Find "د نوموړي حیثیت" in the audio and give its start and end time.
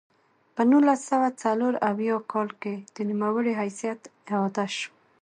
2.95-3.99